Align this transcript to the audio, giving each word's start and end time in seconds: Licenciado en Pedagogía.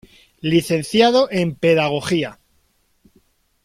Licenciado 0.41 1.27
en 1.29 1.53
Pedagogía. 1.53 2.39